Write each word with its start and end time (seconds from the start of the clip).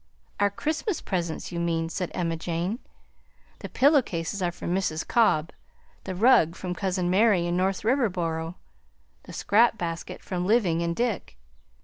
"Our 0.39 0.49
Christmas 0.49 0.99
presents, 0.99 1.51
you 1.51 1.59
mean," 1.59 1.87
said 1.87 2.09
Emma 2.15 2.35
Jane. 2.35 2.79
"The 3.59 3.69
pillow 3.69 4.01
cases 4.01 4.41
are 4.41 4.51
from 4.51 4.73
Mrs. 4.73 5.07
Cobb, 5.07 5.51
the 6.05 6.15
rug 6.15 6.55
from 6.55 6.73
cousin 6.73 7.07
Mary 7.07 7.45
in 7.45 7.55
North 7.55 7.83
Riverboro, 7.83 8.55
the 9.25 9.33
scrap 9.33 9.77
basket 9.77 10.23
from 10.23 10.43
Living 10.47 10.81
and 10.81 10.95
Dick. 10.95 11.37